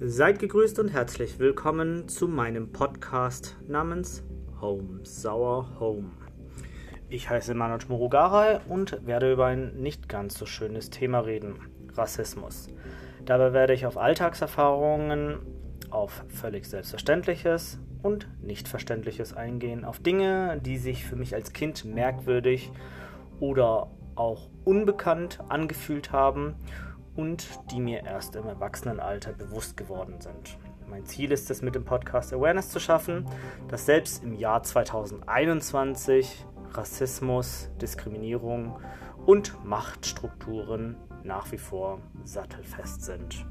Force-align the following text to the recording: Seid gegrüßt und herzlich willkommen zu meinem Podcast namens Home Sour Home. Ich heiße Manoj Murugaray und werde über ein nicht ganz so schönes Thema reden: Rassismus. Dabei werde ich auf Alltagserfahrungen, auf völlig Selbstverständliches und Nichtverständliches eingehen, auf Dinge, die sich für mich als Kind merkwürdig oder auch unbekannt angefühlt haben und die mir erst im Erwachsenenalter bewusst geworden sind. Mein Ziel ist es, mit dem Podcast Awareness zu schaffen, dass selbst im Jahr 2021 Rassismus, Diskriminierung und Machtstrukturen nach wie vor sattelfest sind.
Seid 0.00 0.38
gegrüßt 0.38 0.78
und 0.78 0.90
herzlich 0.90 1.40
willkommen 1.40 2.06
zu 2.06 2.28
meinem 2.28 2.70
Podcast 2.70 3.56
namens 3.66 4.22
Home 4.60 5.00
Sour 5.02 5.80
Home. 5.80 6.12
Ich 7.08 7.28
heiße 7.28 7.52
Manoj 7.52 7.80
Murugaray 7.88 8.60
und 8.68 9.04
werde 9.04 9.32
über 9.32 9.46
ein 9.46 9.74
nicht 9.74 10.08
ganz 10.08 10.38
so 10.38 10.46
schönes 10.46 10.90
Thema 10.90 11.18
reden: 11.18 11.58
Rassismus. 11.96 12.68
Dabei 13.24 13.52
werde 13.52 13.74
ich 13.74 13.86
auf 13.86 13.98
Alltagserfahrungen, 13.98 15.40
auf 15.90 16.24
völlig 16.28 16.66
Selbstverständliches 16.66 17.80
und 18.00 18.28
Nichtverständliches 18.40 19.32
eingehen, 19.32 19.84
auf 19.84 19.98
Dinge, 19.98 20.60
die 20.64 20.78
sich 20.78 21.04
für 21.04 21.16
mich 21.16 21.34
als 21.34 21.52
Kind 21.52 21.84
merkwürdig 21.84 22.70
oder 23.40 23.90
auch 24.14 24.48
unbekannt 24.64 25.40
angefühlt 25.48 26.12
haben 26.12 26.54
und 27.18 27.48
die 27.72 27.80
mir 27.80 28.04
erst 28.04 28.36
im 28.36 28.46
Erwachsenenalter 28.46 29.32
bewusst 29.32 29.76
geworden 29.76 30.20
sind. 30.20 30.56
Mein 30.88 31.04
Ziel 31.04 31.32
ist 31.32 31.50
es, 31.50 31.62
mit 31.62 31.74
dem 31.74 31.84
Podcast 31.84 32.32
Awareness 32.32 32.70
zu 32.70 32.78
schaffen, 32.78 33.26
dass 33.66 33.86
selbst 33.86 34.22
im 34.22 34.34
Jahr 34.34 34.62
2021 34.62 36.46
Rassismus, 36.70 37.70
Diskriminierung 37.82 38.78
und 39.26 39.64
Machtstrukturen 39.64 40.96
nach 41.24 41.50
wie 41.50 41.58
vor 41.58 42.00
sattelfest 42.22 43.02
sind. 43.02 43.44